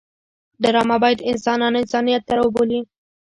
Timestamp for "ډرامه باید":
0.63-1.25